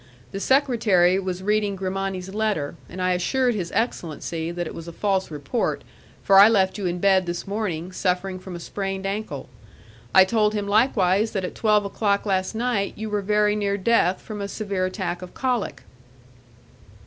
The 0.31 0.39
secretary 0.39 1.19
was 1.19 1.43
reading 1.43 1.75
Grimani's 1.75 2.33
letter, 2.33 2.73
and 2.89 2.99
I 2.99 3.11
assured 3.13 3.53
his 3.53 3.71
excellency 3.75 4.49
that 4.49 4.65
it 4.65 4.73
was 4.73 4.87
a 4.87 4.91
false 4.91 5.29
report, 5.29 5.83
for 6.23 6.39
I 6.39 6.49
left 6.49 6.79
you 6.79 6.87
in 6.87 6.97
bed 6.97 7.27
this 7.27 7.45
morning, 7.45 7.91
suffering 7.91 8.39
from 8.39 8.55
a 8.55 8.59
sprained 8.59 9.05
ankle. 9.05 9.47
I 10.11 10.25
told 10.25 10.55
him 10.55 10.67
likewise 10.67 11.33
that 11.33 11.45
at 11.45 11.53
twelve 11.53 11.85
o'clock 11.85 12.25
last 12.25 12.55
night 12.55 12.93
you 12.95 13.11
were 13.11 13.21
very 13.21 13.55
near 13.55 13.77
death 13.77 14.19
from 14.19 14.41
a 14.41 14.47
severe 14.47 14.87
attack 14.87 15.21
of 15.21 15.35
colic." 15.35 15.83